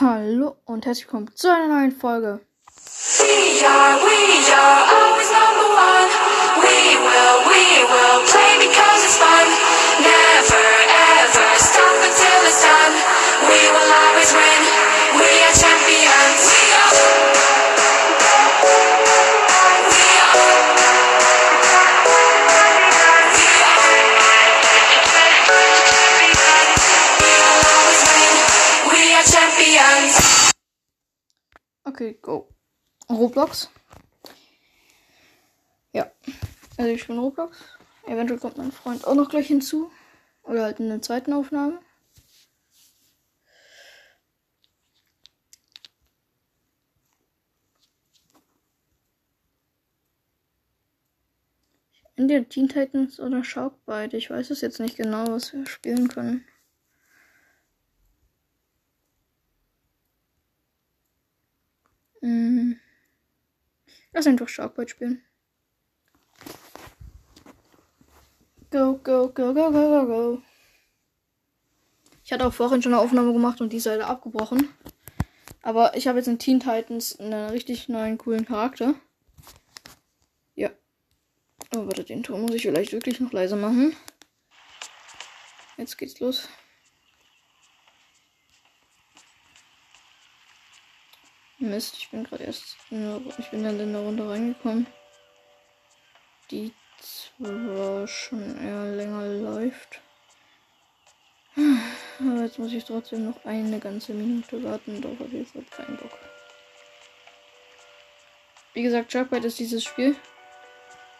Hallo 0.00 0.56
und 0.64 0.86
herzlich 0.86 1.06
willkommen 1.06 1.30
zu 1.36 1.48
einer 1.48 1.68
neuen 1.68 1.92
Folge. 1.92 2.40
We 3.20 3.64
are, 3.64 3.94
we 4.02 4.42
are 4.50 4.82
always 4.90 5.30
number 5.30 5.70
one. 5.70 6.10
We 6.58 6.98
will, 6.98 7.36
we 7.46 7.62
will 7.86 8.18
play 8.26 8.58
because 8.58 9.04
it's 9.06 9.18
fun. 9.22 9.46
Never 10.02 10.66
ever 11.22 11.46
stop 11.62 11.94
until 12.02 12.42
it's 12.42 12.58
done. 12.58 12.94
We 13.46 13.70
will 13.70 13.90
always 14.02 14.34
win. 14.34 14.62
We 15.14 15.30
are 15.46 15.54
champions. 15.54 16.43
Okay, 31.94 32.18
go. 32.20 32.48
Roblox. 33.08 33.70
Ja, 35.92 36.10
also 36.76 36.90
ich 36.90 37.06
bin 37.06 37.20
Roblox. 37.20 37.56
Eventuell 38.04 38.40
kommt 38.40 38.58
mein 38.58 38.72
Freund 38.72 39.06
auch 39.06 39.14
noch 39.14 39.28
gleich 39.28 39.46
hinzu. 39.46 39.92
Oder 40.42 40.64
halt 40.64 40.80
in 40.80 40.88
der 40.88 41.02
zweiten 41.02 41.32
Aufnahme. 41.32 41.78
Entweder 52.16 52.48
Teen 52.48 52.68
Titans 52.68 53.20
oder 53.20 53.44
Sharkbite. 53.44 54.16
Ich 54.16 54.30
weiß 54.30 54.50
es 54.50 54.62
jetzt 54.62 54.80
nicht 54.80 54.96
genau, 54.96 55.28
was 55.28 55.52
wir 55.52 55.64
spielen 55.66 56.08
können. 56.08 56.44
Lass 64.14 64.26
einfach 64.28 64.48
Sharkbite 64.48 64.88
spielen. 64.88 65.22
Go, 68.70 68.98
go, 69.02 69.28
go, 69.28 69.52
go, 69.52 69.70
go, 69.70 69.70
go, 69.72 70.06
go. 70.06 70.42
Ich 72.24 72.32
hatte 72.32 72.46
auch 72.46 72.54
vorhin 72.54 72.80
schon 72.80 72.94
eine 72.94 73.02
Aufnahme 73.02 73.32
gemacht 73.32 73.60
und 73.60 73.72
die 73.72 73.76
ist 73.76 73.86
leider 73.86 74.06
abgebrochen. 74.06 74.68
Aber 75.62 75.96
ich 75.96 76.06
habe 76.06 76.18
jetzt 76.18 76.28
in 76.28 76.38
Teen 76.38 76.60
Titans 76.60 77.18
einen 77.18 77.50
richtig 77.50 77.88
neuen, 77.88 78.16
coolen 78.16 78.46
Charakter. 78.46 78.94
Ja. 80.54 80.70
Oh, 81.74 81.86
warte, 81.86 82.04
den 82.04 82.22
Ton 82.22 82.40
muss 82.42 82.54
ich 82.54 82.62
vielleicht 82.62 82.92
wirklich 82.92 83.18
noch 83.18 83.32
leiser 83.32 83.56
machen. 83.56 83.96
Jetzt 85.76 85.98
geht's 85.98 86.20
los. 86.20 86.48
Mist, 91.64 91.96
ich 91.98 92.08
bin 92.10 92.24
gerade 92.24 92.44
erst. 92.44 92.76
in 92.90 93.02
der- 93.02 93.38
Ich 93.38 93.50
bin 93.50 93.64
dann 93.64 93.78
in 93.80 93.92
der 93.92 94.02
Runde 94.02 94.28
reingekommen. 94.28 94.86
Die 96.50 96.72
zwar 97.00 98.06
schon 98.06 98.56
eher 98.62 98.84
länger 98.96 99.26
läuft. 99.26 100.00
Aber 101.56 102.42
jetzt 102.42 102.58
muss 102.58 102.72
ich 102.72 102.84
trotzdem 102.84 103.26
noch 103.26 103.44
eine 103.44 103.78
ganze 103.78 104.12
Minute 104.12 104.62
warten. 104.62 105.00
Darauf 105.00 105.18
habe 105.20 105.36
ich 105.36 105.52
jetzt 105.54 105.70
keinen 105.70 105.96
Bock. 105.96 106.10
Wie 108.74 108.82
gesagt, 108.82 109.12
Sharkbite 109.12 109.46
ist 109.46 109.58
dieses 109.58 109.84
Spiel, 109.84 110.16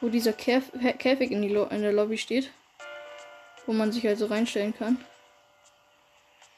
wo 0.01 0.09
dieser 0.09 0.33
Käf 0.33 0.73
Käfig 0.99 1.31
in, 1.31 1.43
in 1.43 1.83
der 1.83 1.93
Lobby 1.93 2.19
steht. 2.19 2.51
Wo 3.67 3.73
man 3.73 3.93
sich 3.93 4.07
also 4.07 4.27
reinstellen 4.27 4.75
kann. 4.77 5.03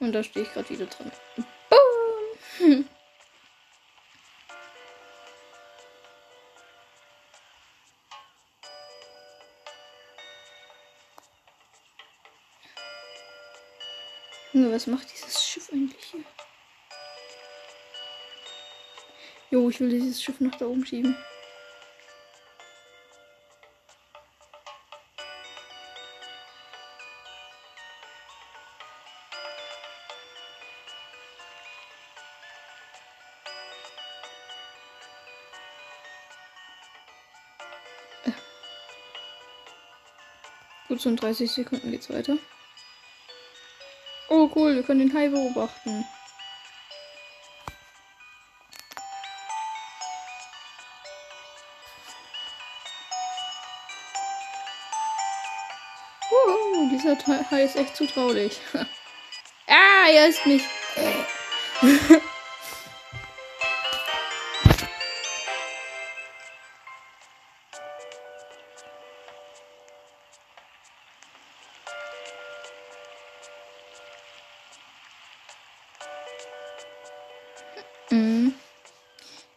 Und 0.01 0.13
da 0.13 0.23
stehe 0.23 0.45
ich 0.45 0.53
gerade 0.53 0.69
wieder 0.71 0.87
dran. 0.87 1.13
Boom! 2.59 2.85
was 14.77 14.87
macht 14.87 15.11
dieses 15.11 15.43
Schiff 15.43 15.71
eigentlich 15.73 16.05
hier? 16.05 16.21
Jo, 19.51 19.71
ich 19.71 19.81
will 19.81 19.89
dieses 19.89 20.23
Schiff 20.23 20.39
nach 20.41 20.55
da 20.57 20.67
oben 20.67 20.85
schieben. 20.85 21.17
Äh. 38.27 38.33
Gut, 40.89 41.01
so 41.01 41.09
in 41.09 41.17
30 41.17 41.51
Sekunden 41.51 41.91
geht's 41.91 42.11
weiter. 42.11 42.37
Oh 44.29 44.51
cool, 44.57 44.75
wir 44.75 44.83
können 44.83 45.09
den 45.09 45.15
Hai 45.15 45.29
beobachten. 45.29 46.05
Uh, 56.31 56.91
dieser 56.91 57.17
Hai 57.51 57.63
ist 57.65 57.77
echt 57.77 57.95
zutraulich. 57.95 58.61
ah, 59.69 60.09
er 60.11 60.29
ist 60.29 60.45
mich. 60.45 60.63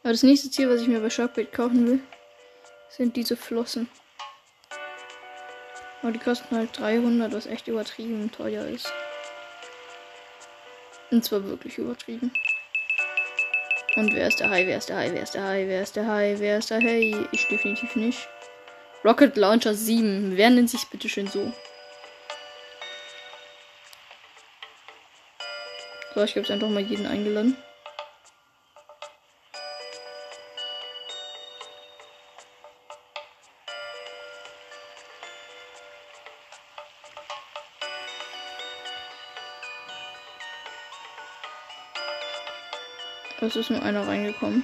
Aber 0.10 0.14
das 0.16 0.24
nächste 0.24 0.50
Ziel, 0.50 0.68
was 0.68 0.82
ich 0.82 0.88
mir 0.88 1.02
bei 1.02 1.12
Sharkbait 1.12 1.54
kaufen 1.54 1.86
will, 1.86 2.00
sind 2.90 3.16
diese 3.16 3.38
Flossen. 3.38 3.88
Aber 6.02 6.12
die 6.12 6.18
kosten 6.18 6.56
halt 6.56 6.76
300, 6.80 7.32
was 7.32 7.46
echt 7.46 7.68
übertrieben 7.68 8.32
teuer 8.32 8.66
ist. 8.66 8.92
Und 11.12 11.24
zwar 11.24 11.44
wirklich 11.44 11.78
übertrieben. 11.78 12.32
Und 13.98 14.12
wer 14.16 14.30
ist 14.30 14.40
der 14.40 14.50
Hai? 14.50 14.66
Wer 14.66 14.80
ist 14.80 14.90
der 14.90 14.98
Hai? 14.98 15.12
Wer 15.14 15.22
ist 15.22 15.36
der 15.36 15.44
Hai? 15.44 15.66
Wer 15.68 15.84
ist 15.84 15.96
der 15.96 16.08
Hai? 16.08 16.36
Wer 16.40 16.58
ist 16.58 16.72
der 16.72 16.82
Hai? 16.82 17.28
Ich 17.32 17.48
definitiv 17.48 17.96
nicht. 17.96 18.28
Rocket 19.06 19.38
Launcher 19.38 19.76
7. 19.76 20.36
Wer 20.36 20.50
nennt 20.50 20.72
sich 20.72 20.90
bitte 20.90 21.08
schön 21.08 21.28
so? 21.28 21.54
So, 26.16 26.24
ich 26.24 26.32
habe 26.32 26.40
jetzt 26.40 26.50
einfach 26.50 26.70
mal 26.70 26.82
jeden 26.82 27.06
eingeladen. 27.06 27.56
Es 43.50 43.56
ist 43.56 43.72
nur 43.72 43.82
einer 43.82 44.08
reingekommen. 44.08 44.64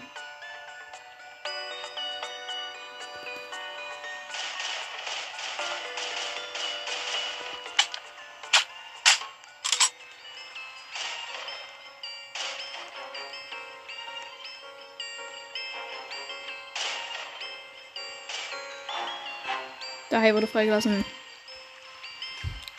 Hai 20.12 20.34
wurde 20.36 20.46
freigelassen. 20.46 21.04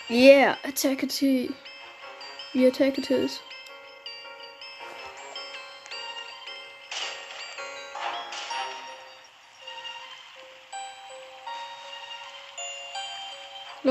Yeah, 0.08 0.56
attack 0.62 1.02
it. 1.02 1.20
Wie 2.52 2.66
attack 2.66 2.96
it 2.96 3.10
is. 3.10 3.40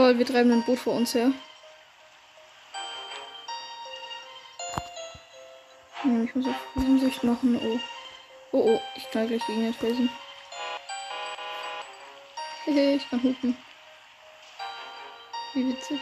Lol, 0.05 0.19
wir 0.19 0.25
treiben 0.27 0.51
ein 0.51 0.63
Boot 0.63 0.77
vor 0.77 0.93
uns 0.93 1.15
her. 1.15 1.31
Hm, 6.03 6.25
Ich 6.25 6.35
muss 6.35 6.45
auf 6.45 6.55
Hinsicht 6.75 7.23
machen. 7.23 7.59
Oh. 7.59 7.79
Oh, 8.51 8.73
oh, 8.75 8.81
ich 8.95 9.09
knall 9.09 9.27
gleich 9.27 9.43
gegen 9.47 9.61
den 9.61 9.73
Felsen. 9.73 10.11
Hehe, 12.65 12.97
ich 12.97 13.09
kann 13.09 13.23
hupen. 13.23 13.57
Wie 15.55 15.69
witzig. 15.69 15.99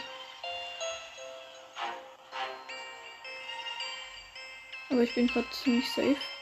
Aber 4.90 5.00
ich 5.00 5.14
bin 5.14 5.28
gerade 5.28 5.48
ziemlich 5.48 5.90
safe. 5.90 6.33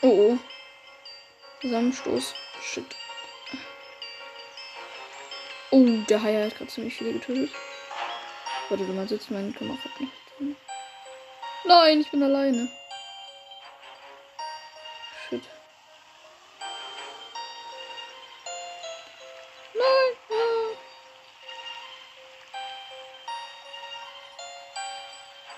Oh, 0.00 0.06
oh. 0.08 0.38
Zusammenstoß. 1.60 2.34
Shit. 2.62 2.96
Oh, 5.72 5.84
der 6.08 6.22
Hai 6.22 6.44
hat 6.44 6.56
gerade 6.56 6.70
ziemlich 6.70 6.94
viele 6.94 7.14
getötet. 7.14 7.50
Warte, 8.68 8.86
du 8.86 8.92
mal 8.92 9.08
sitzt 9.08 9.30
mein 9.30 9.52
Kamerad 9.54 9.84
noch 9.84 10.08
drin. 10.36 10.56
Nein, 11.64 12.00
ich 12.00 12.10
bin 12.10 12.22
alleine. 12.22 12.70
Shit. 15.28 15.42
Nein. 19.74 20.76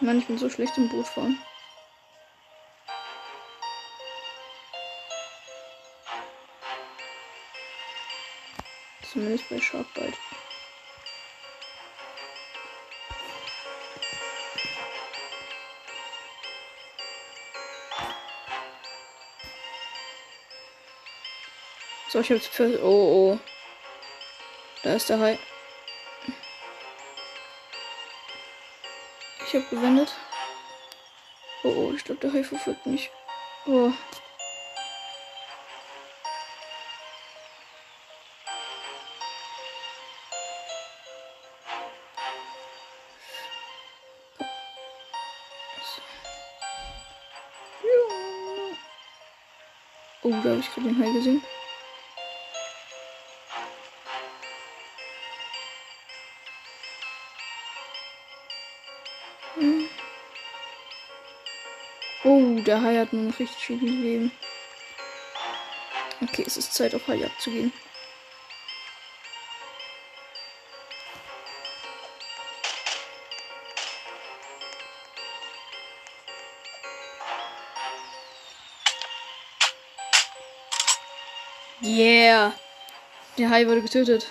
Mann, 0.00 0.18
ich 0.18 0.26
bin 0.26 0.38
so 0.38 0.48
schlecht 0.48 0.78
im 0.78 0.88
Boot 0.88 1.06
fahren. 1.06 1.38
Zumindest 9.20 9.50
bei 9.50 9.60
Sharkbite. 9.60 10.16
So, 22.08 22.20
ich 22.20 22.30
hab's 22.30 22.46
für. 22.46 22.82
Oh, 22.82 23.34
oh. 23.34 23.38
Da 24.84 24.94
ist 24.94 25.10
der 25.10 25.18
Hai. 25.18 25.38
Ich 29.46 29.54
hab 29.54 29.68
gewendet. 29.68 30.14
Oh, 31.62 31.68
oh, 31.68 31.92
ich 31.94 32.04
glaube, 32.04 32.22
der 32.22 32.32
Hai 32.32 32.42
verfolgt 32.42 32.86
mich. 32.86 33.10
Oh. 33.66 33.92
Oh, 50.30 50.40
da 50.44 50.50
habe 50.50 50.60
ich 50.60 50.72
gerade 50.72 50.88
den 50.88 50.98
Hai 51.02 51.10
gesehen. 51.10 51.42
Hm. 59.56 59.88
Oh, 62.22 62.60
der 62.62 62.80
Hai 62.80 62.98
hat 62.98 63.12
noch 63.12 63.36
richtig 63.40 63.56
viel 63.58 63.82
Leben. 63.82 64.30
Okay, 66.22 66.44
es 66.46 66.56
ist 66.56 66.74
Zeit, 66.74 66.94
auf 66.94 67.08
Haijagd 67.08 67.40
zu 67.40 67.50
Yeah. 81.82 82.52
Der 83.38 83.48
Hai 83.48 83.66
wurde 83.66 83.80
getötet. 83.80 84.26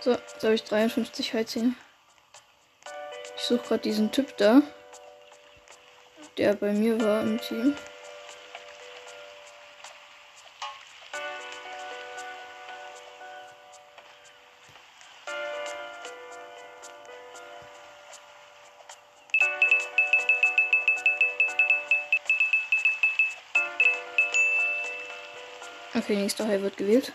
So, 0.00 0.10
jetzt 0.10 0.42
habe 0.42 0.54
ich 0.54 0.64
53 0.64 1.32
Heizähne. 1.32 1.74
Ich 3.36 3.42
suche 3.44 3.68
gerade 3.68 3.82
diesen 3.82 4.10
Typ 4.10 4.36
da, 4.36 4.62
der 6.38 6.54
bei 6.54 6.72
mir 6.72 7.00
war 7.00 7.22
im 7.22 7.40
Team. 7.40 7.76
Okay, 26.02 26.16
nächster 26.16 26.48
Hai 26.48 26.60
wird 26.60 26.76
gewählt. 26.76 27.12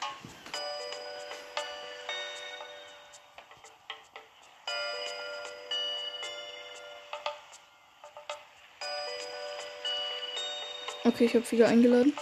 Okay, 11.04 11.26
ich 11.26 11.36
habe 11.36 11.44
viele 11.44 11.68
eingeladen. 11.68 12.18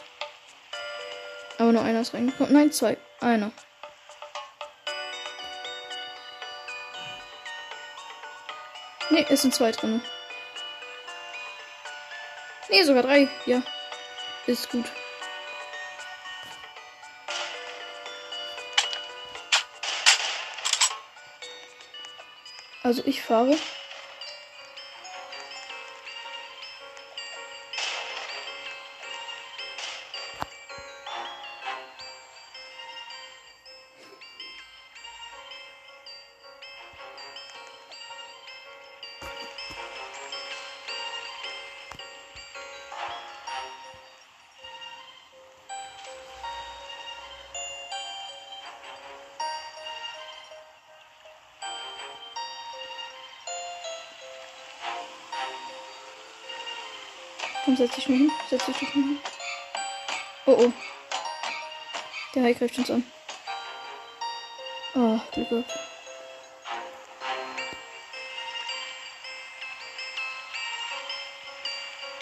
Aber 1.59 1.71
nur 1.71 1.83
einer 1.83 2.01
ist 2.01 2.15
reingekommen. 2.15 2.51
Nein, 2.51 2.71
zwei. 2.71 2.97
Einer. 3.21 3.51
Ne, 9.11 9.23
es 9.29 9.43
sind 9.43 9.53
zwei 9.53 9.71
drin. 9.71 10.01
Ne, 12.69 12.83
sogar 12.83 13.03
drei. 13.03 13.27
Ja. 13.45 13.61
Ist 14.47 14.71
gut. 14.71 14.85
Also 22.85 23.01
ich 23.07 23.23
fahre. 23.23 23.57
Komm, 57.65 57.75
setz 57.75 57.95
dich 57.95 58.07
mal 58.07 58.17
hin. 58.19 58.31
Setz 58.47 58.63
dich 58.67 58.81
mal 58.81 58.91
hin. 58.91 59.19
Oh 60.45 60.55
oh. 60.59 60.73
Der 62.35 62.43
Hai 62.43 62.53
greift 62.53 62.77
uns 62.77 62.91
an. 62.91 63.03
Oh, 64.93 65.19
Glück 65.33 65.49
gehabt. 65.49 65.73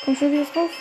Komm 0.06 0.16
schon 0.16 0.32
wieder 0.32 0.46
drauf. 0.46 0.72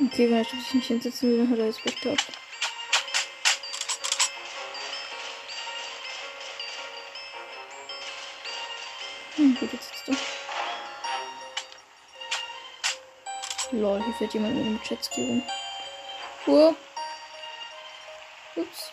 Okay, 0.00 0.30
wenn 0.30 0.38
er 0.38 0.44
sich 0.44 0.74
nicht 0.74 0.86
hinsetzen 0.88 1.30
will, 1.30 1.38
dann 1.38 1.50
hat 1.50 1.58
er 1.58 1.66
jetzt 1.66 1.82
Pech 1.82 2.00
gehabt. 2.00 2.37
Lol, 13.70 14.02
hier 14.02 14.14
fährt 14.14 14.34
jemand 14.34 14.54
mit 14.54 14.64
dem 14.64 14.80
Jetski 14.82 15.22
rum. 15.26 15.42
Uhr. 16.46 16.74
Ups. 18.56 18.92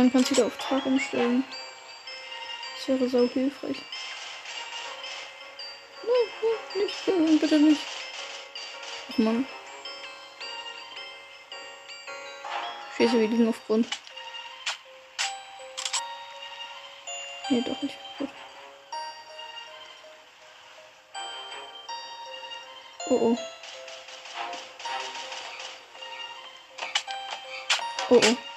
Man 0.00 0.10
kann 0.10 0.22
es 0.22 0.30
wieder 0.30 0.46
auf 0.46 0.56
Tag 0.56 0.86
umstellen. 0.86 1.44
Das 2.74 2.88
wäre 2.88 3.06
sau 3.06 3.28
hilfreich. 3.28 3.76
Nein, 6.02 6.82
nicht 6.82 7.06
hören, 7.06 7.38
bitte 7.38 7.58
nicht. 7.58 7.82
Ach 9.12 9.18
man. 9.18 9.46
Scheiße, 12.96 13.20
wir 13.20 13.28
liegen 13.28 13.46
auf 13.46 13.62
Grund. 13.66 13.88
Nee, 17.50 17.60
doch 17.60 17.82
nicht. 17.82 17.98
Gut. 18.16 18.30
Oh 23.10 23.14
oh. 23.20 23.38
Oh 28.08 28.20
oh. 28.24 28.49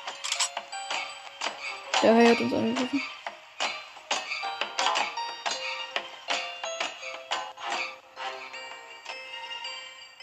Der 2.04 2.14
hat 2.16 2.42
uns 2.42 2.54
angegriffen. 2.54 3.02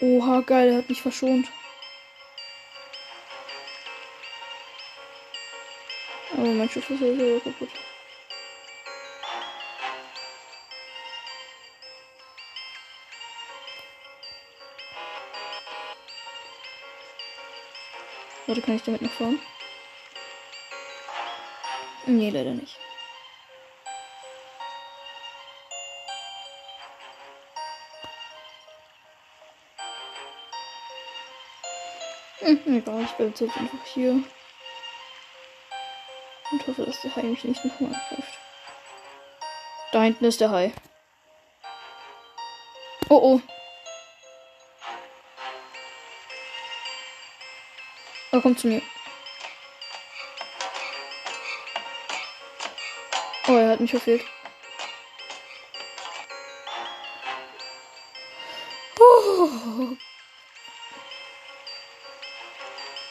Oha, 0.03 0.41
geil, 0.43 0.69
er 0.69 0.77
hat 0.77 0.89
mich 0.91 1.01
verschont. 1.01 1.49
Aber 6.33 6.49
mein 6.49 6.69
Schiff 6.69 6.91
ist 6.91 7.01
ja 7.01 7.41
kaputt. 7.41 7.71
Warte, 18.47 18.61
kann 18.61 18.77
ich 18.77 18.83
damit 18.83 19.01
noch 19.01 19.13
fahren? 19.13 19.41
Nee, 22.11 22.31
leider 22.31 22.55
nicht. 22.55 22.77
Hm, 32.41 32.79
egal, 32.79 33.03
ich 33.03 33.13
bleibe 33.13 33.31
jetzt 33.31 33.43
einfach 33.43 33.85
hier. 33.95 34.25
Und 36.51 36.67
hoffe, 36.67 36.85
dass 36.85 37.01
der 37.03 37.15
Hai 37.15 37.23
mich 37.23 37.45
nicht 37.45 37.65
nochmal 37.65 37.95
angreift. 37.95 38.39
Da 39.93 40.03
hinten 40.03 40.25
ist 40.25 40.41
der 40.41 40.51
Hai. 40.51 40.73
Oh 43.09 43.21
oh. 43.23 43.41
Er 48.33 48.41
kommt 48.41 48.59
zu 48.59 48.67
mir. 48.67 48.83
Oh, 53.51 53.57
er 53.57 53.71
hat 53.71 53.81
mich 53.81 53.91
verfehlt. 53.91 54.25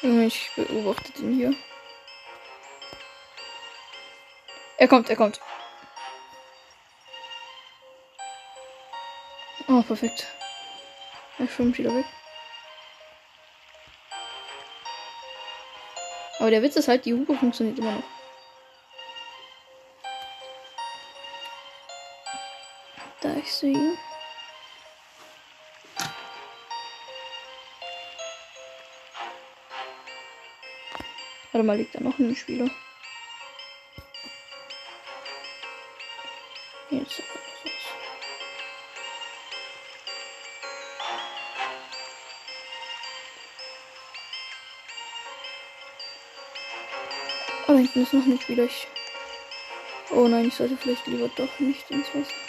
Ich 0.01 0.50
beobachte 0.55 1.12
den 1.12 1.34
hier. 1.34 1.53
Er 4.77 4.88
kommt, 4.88 5.10
er 5.10 5.17
kommt. 5.17 5.41
Oh, 9.67 9.81
perfekt. 9.81 10.25
Er 11.38 11.50
schwimmt 11.50 11.77
wieder 11.77 11.93
weg. 11.93 12.05
Aber 16.39 16.50
der 16.50 16.62
Witz 16.62 16.77
ist 16.77 16.88
halt, 16.88 17.03
die 17.03 17.13
Hupe 17.13 17.36
funktioniert 17.36 17.79
immer 17.79 17.91
noch. 17.91 18.18
Da 23.21 23.35
ich 23.35 23.51
sehe 23.51 23.73
ihn. 23.73 23.97
Warte 31.51 31.65
mal, 31.65 31.75
liegt 31.77 31.95
da 31.95 31.99
noch 31.99 32.17
ein 32.17 32.33
Spieler? 32.33 32.69
Jetzt. 36.91 37.21
Oh, 47.67 47.73
hinten 47.73 48.03
ist 48.03 48.13
noch 48.13 48.25
ein 48.25 48.39
Spieler. 48.39 48.63
Ich 48.63 48.88
oh 50.11 50.27
nein, 50.27 50.47
ich 50.47 50.55
sollte 50.55 50.77
vielleicht 50.77 51.05
lieber 51.07 51.29
doch 51.35 51.59
nicht 51.59 51.91
ins 51.91 52.07
Wasser. 52.15 52.49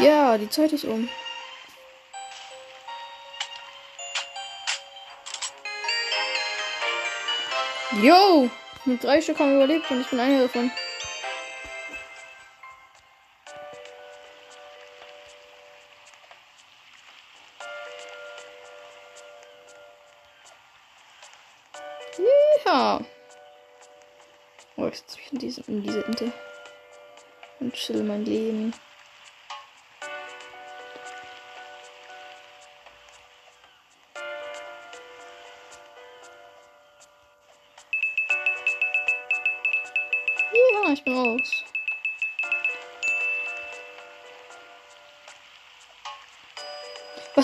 Ja, 0.00 0.38
die 0.38 0.48
Zeit 0.48 0.72
ist 0.72 0.84
um. 0.86 1.10
Yo! 8.02 8.48
Mit 8.86 9.04
drei 9.04 9.20
Stück 9.20 9.38
haben 9.38 9.50
wir 9.50 9.64
überlebt 9.64 9.90
und 9.90 10.00
ich 10.00 10.06
bin 10.08 10.20
einer 10.20 10.40
davon. 10.40 10.70
Ja. 22.64 23.00
Oh, 24.76 24.86
ich 24.86 24.96
setze 24.96 25.18
mich 25.18 25.32
in 25.32 25.38
diese, 25.38 25.60
in 25.66 25.82
diese 25.82 26.00
Inte. 26.00 26.32
Und 27.58 27.74
chill 27.74 28.02
mein 28.02 28.24
Leben. 28.24 28.72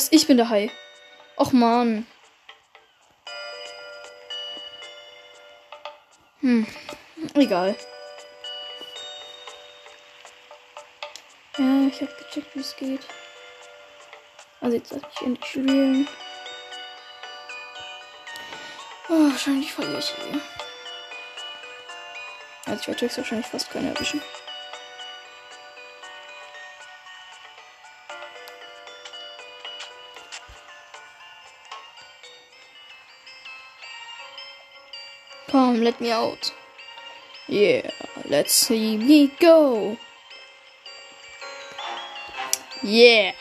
Was? 0.07 0.13
Ich 0.13 0.27
bin 0.29 0.37
der 0.37 0.51
Hai. 0.51 0.71
Och 1.37 1.53
man. 1.53 2.07
Hm. 6.41 6.67
Egal. 7.35 7.75
Ja, 11.59 11.89
ich 11.89 12.01
habe 12.01 12.13
gecheckt, 12.19 12.55
wie 12.55 12.61
es 12.61 12.77
geht. 12.77 13.01
Also 14.61 14.77
jetzt 14.77 14.93
darf 14.93 15.03
ich 15.13 15.27
endlich 15.27 15.51
spielen. 15.51 16.09
Oh, 19.09 19.31
wahrscheinlich 19.31 19.73
verliere 19.73 19.99
ich 19.99 20.11
hier. 20.11 20.41
Also 22.67 22.81
ich 22.81 22.89
werde 22.89 23.01
höchstwahrscheinlich 23.01 23.47
fast 23.47 23.71
keine 23.71 23.89
erwischen. 23.89 24.23
Come, 35.77 35.85
let 35.85 36.01
me 36.01 36.11
out. 36.11 36.55
Yeah, 37.49 37.91
let's 38.25 38.55
see 38.55 38.97
me 38.97 39.31
go. 39.39 39.99
Yeah. 42.83 43.33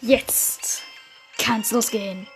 Jetzt 0.00 0.82
kann's 1.38 1.72
losgehen. 1.72 2.28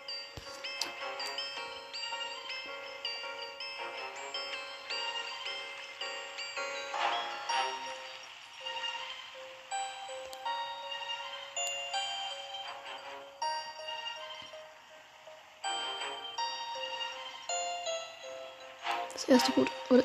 Das 19.36 19.42
erste 19.42 19.52
Boot, 19.52 19.70
oder? 19.90 20.02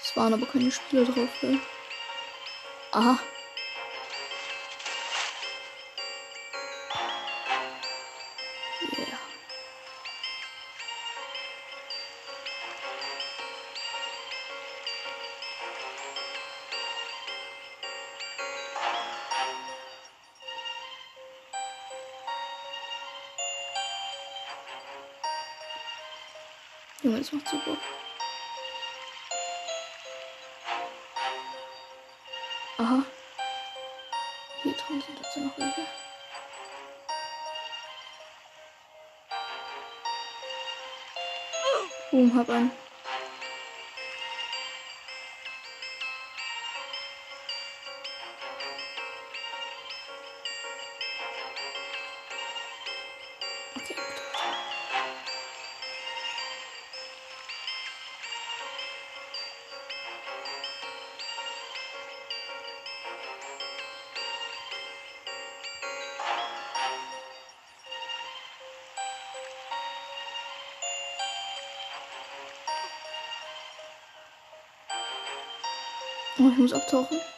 Es 0.00 0.16
waren 0.16 0.34
aber 0.34 0.46
keine 0.46 0.70
Spieler 0.70 1.04
drauf, 1.04 1.28
gell? 1.40 1.58
Aha. 2.92 3.18
Junge, 27.30 27.42
das 27.42 27.54
macht 27.54 28.03
Oh, 76.44 76.50
ich 76.50 76.58
muss 76.58 76.74
abtauchen. 76.74 77.33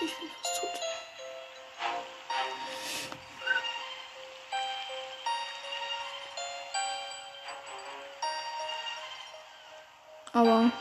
Okay, 0.00 0.08
ich 0.08 0.18
bin 0.18 0.30
fast 0.30 0.60
tot. 0.60 0.80
Aber. 10.32 10.72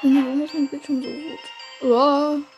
Warum 0.00 0.42
ist 0.42 0.54
mein 0.54 0.68
Bildschirm 0.68 1.02
so 1.02 1.08
rot? 1.08 1.40
Oh. 1.82 2.57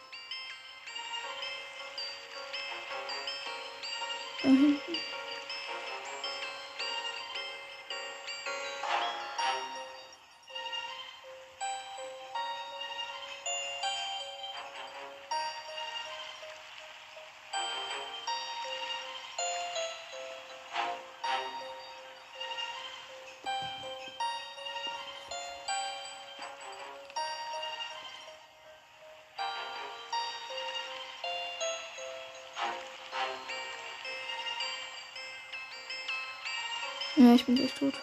Ja, 37.30 37.36
ich 37.36 37.46
bin 37.46 37.54
gleich 37.54 37.72
tot. 37.74 37.94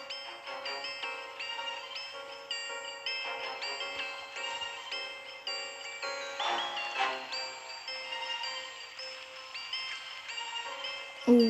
Oh, 11.26 11.32
oh, 11.32 11.42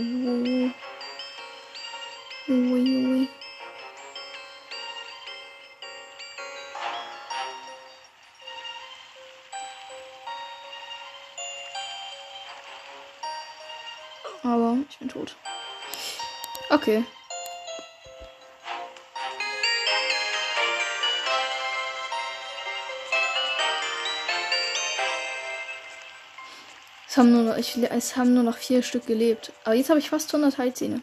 oh. 0.44 0.70
Ui, 2.48 2.82
ui. 2.82 3.28
Aber 14.42 14.78
ich 14.90 14.98
bin 14.98 15.08
tot. 15.08 15.36
Okay. 16.70 17.04
Es 27.18 27.22
haben, 27.24 27.32
nur 27.32 27.42
noch, 27.42 27.56
ich, 27.56 27.76
es 27.90 28.16
haben 28.16 28.32
nur 28.32 28.44
noch 28.44 28.56
vier 28.56 28.80
Stück 28.80 29.04
gelebt. 29.06 29.52
Aber 29.64 29.74
jetzt 29.74 29.90
habe 29.90 29.98
ich 29.98 30.08
fast 30.08 30.32
100 30.32 30.56
Heilzähne. 30.56 31.02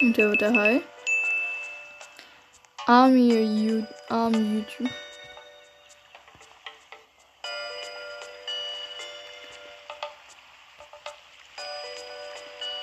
Und 0.00 0.16
der 0.16 0.30
wird 0.30 0.40
der 0.40 0.52
High. 0.52 0.82
Army, 2.86 3.34
you, 3.34 3.84
Army 4.08 4.38
YouTube. 4.58 4.88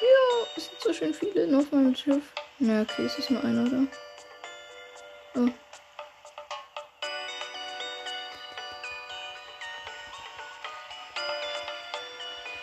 Ja, 0.01 0.47
es 0.57 0.65
sind 0.65 0.81
so 0.81 0.93
schön 0.93 1.13
viele 1.13 1.47
nur 1.47 1.61
auf 1.61 1.71
meinem 1.71 1.95
Schiff. 1.95 2.33
Na, 2.59 2.81
okay, 2.81 3.05
es 3.05 3.17
ist 3.17 3.31
nur 3.31 3.41
einer 3.45 3.63
da. 3.69 3.77
Oh. 5.35 5.49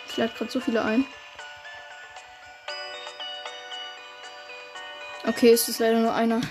Ich 0.09 0.17
lade 0.17 0.33
gerade 0.33 0.51
so 0.51 0.59
viele 0.59 0.83
ein. 0.83 1.05
Okay, 5.35 5.49
es 5.51 5.67
ist 5.67 5.79
leider 5.79 5.99
nur 5.99 6.13
einer 6.13 6.41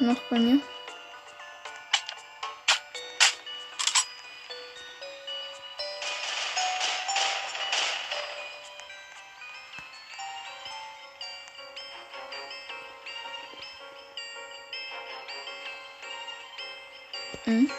noch 0.00 0.20
bei 0.28 0.38
mir. 0.38 0.60
Mhm. 17.46 17.70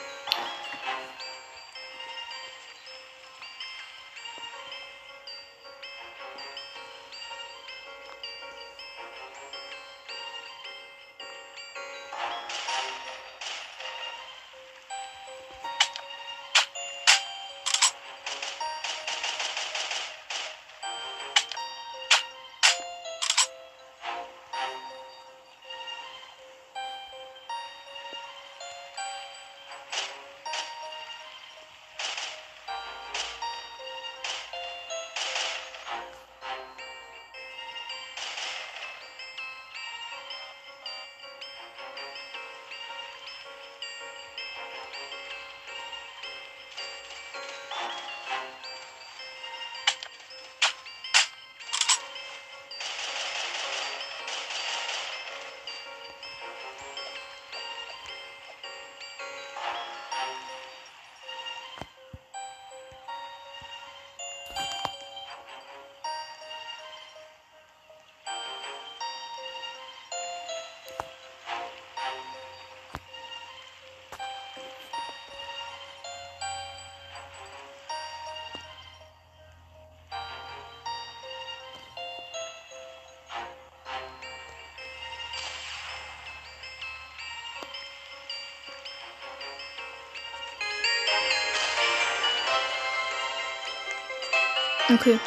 Okay. 94.94 95.20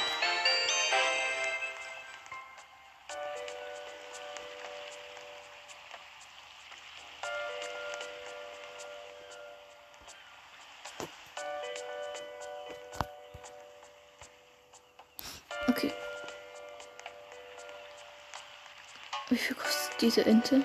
Wie 19.29 19.37
viel 19.37 19.57
kostet 19.57 20.01
diese 20.01 20.25
Ente? 20.25 20.65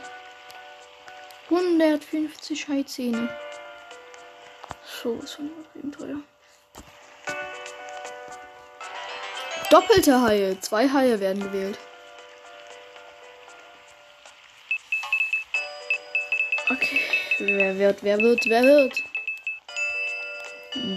150 1.49 2.61
Scheizähne. 2.61 3.35
So, 4.83 5.19
was 5.19 5.33
von 5.33 5.49
übertrieben 5.49 5.91
teuer. 5.91 6.30
Doppelte 9.71 10.21
Haie. 10.21 10.59
Zwei 10.59 10.89
Haie 10.89 11.17
werden 11.21 11.41
gewählt. 11.41 11.79
Okay. 16.69 16.99
Wer 17.39 17.79
wird, 17.79 18.03
wer 18.03 18.17
wird, 18.17 18.45
wer 18.49 18.63
wird? 18.63 19.01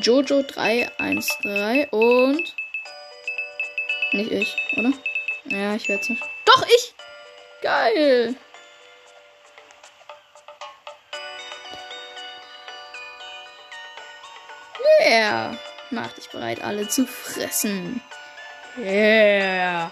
Jojo 0.02 0.42
313 0.42 1.88
und. 1.90 2.54
Nicht 4.12 4.32
ich, 4.32 4.56
oder? 4.76 4.92
Ja, 5.44 5.76
ich 5.76 5.88
werde 5.88 6.02
es 6.02 6.08
nicht. 6.08 6.22
Doch, 6.44 6.66
ich! 6.66 6.94
Geil! 7.62 8.34
Yeah! 15.00 15.56
Mach 15.90 16.12
dich 16.12 16.28
bereit, 16.30 16.60
alle 16.60 16.88
zu 16.88 17.06
fressen. 17.06 18.02
Yeah! 18.76 19.90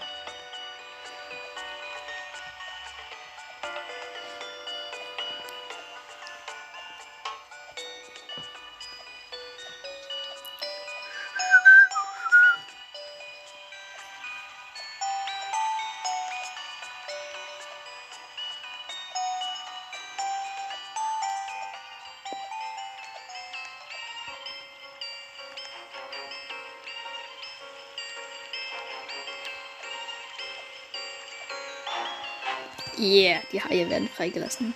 Yeah, 33.03 33.41
die 33.51 33.61
Haie 33.61 33.89
werden 33.89 34.07
freigelassen. 34.07 34.73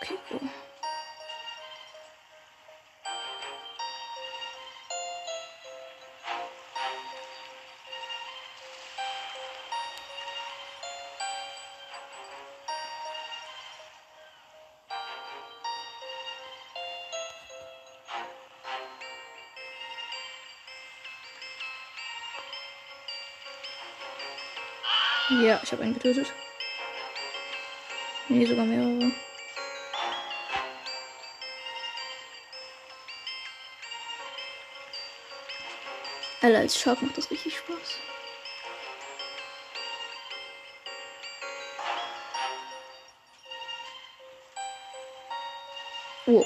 Okay, 0.00 0.14
cool. 0.30 0.40
Ja, 25.42 25.60
ich 25.62 25.70
habe 25.70 25.82
einen 25.82 25.92
getötet. 25.92 26.32
Nee, 28.28 28.46
sogar 28.46 28.64
mehrere. 28.64 29.12
Alter, 36.40 36.58
als 36.58 36.80
Shark 36.80 37.02
macht 37.02 37.18
das 37.18 37.30
richtig 37.30 37.58
Spaß. 37.58 37.98
Oh. 46.26 46.44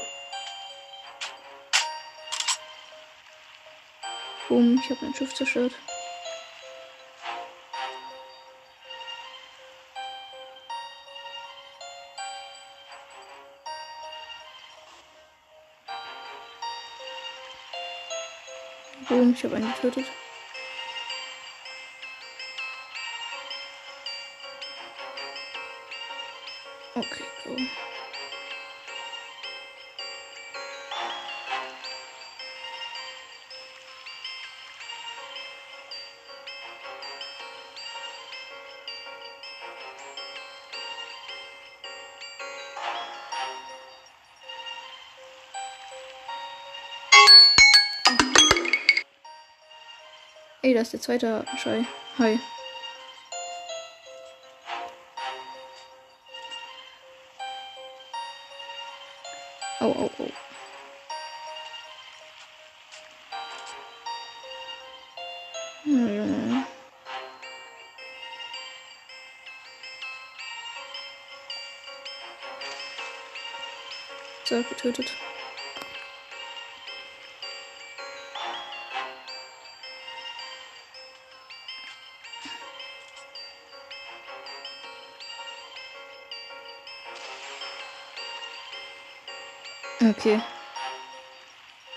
Boom, 4.49 4.81
ich 4.83 4.91
habe 4.91 5.05
mein 5.05 5.15
Schiff 5.15 5.33
zerstört. 5.33 5.75
Boom, 19.21 19.35
ich 19.35 19.45
habe 19.45 19.57
einen 19.57 19.71
getötet. 19.75 20.07
Okay, 26.95 27.25
cool. 27.45 27.59
Ey, 50.63 50.75
da 50.75 50.83
ist 50.83 50.93
der 50.93 51.01
zweite 51.01 51.45
Schei. 51.57 51.87
Hi. 52.19 52.39
Au, 59.81 59.87
au, 59.87 60.11
au. 60.19 60.31
So, 74.45 74.63
getötet. 74.69 75.11
Okay. 90.11 90.41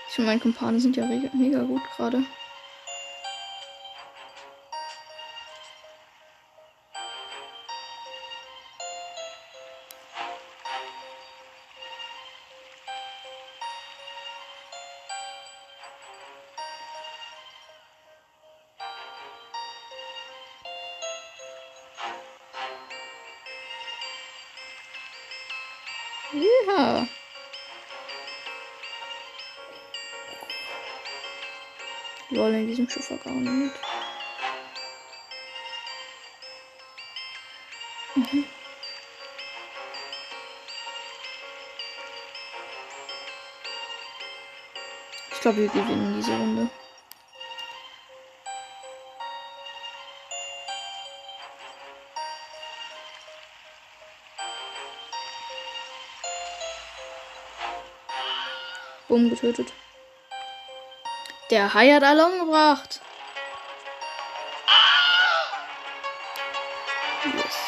Ich 0.08 0.18
und 0.20 0.26
mein 0.26 0.38
Kumpane 0.38 0.78
sind 0.78 0.96
ja 0.96 1.04
mega 1.04 1.62
gut 1.64 1.82
gerade. 1.96 2.22
Ja. 26.32 27.08
Lol, 32.34 32.52
in 32.52 32.66
diesem 32.66 32.90
Schiff 32.90 33.08
war 33.10 33.18
gar 33.18 33.32
nicht. 33.32 33.72
Ich 45.32 45.40
glaube, 45.40 45.58
wir 45.58 45.68
gewinnen 45.68 46.14
diese 46.16 46.32
Runde. 46.32 46.68
Bumm, 59.06 59.30
getötet. 59.30 59.72
Der 61.50 61.74
Hai 61.74 61.92
hat 61.92 62.02
alle 62.02 62.26
umgebracht. 62.26 63.00
Yes. 67.24 67.63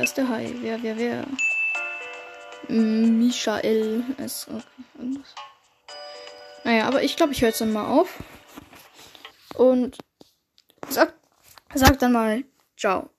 Wer 0.00 0.04
ist 0.04 0.16
der 0.16 0.28
Hai? 0.30 0.50
Wer, 0.62 0.82
wer, 0.82 0.96
wer? 0.96 1.26
Mm, 2.68 3.18
Michael 3.18 4.02
ist 4.16 4.48
okay. 4.48 4.62
irgendwas. 4.98 5.34
Naja, 6.64 6.88
aber 6.88 7.02
ich 7.02 7.16
glaube, 7.16 7.32
ich 7.32 7.42
höre 7.42 7.50
jetzt 7.50 7.60
dann 7.60 7.74
mal 7.74 7.86
auf. 7.86 8.22
Und 9.56 9.98
sag, 10.88 11.12
sag 11.74 11.98
dann 11.98 12.12
mal 12.12 12.44
ciao. 12.78 13.10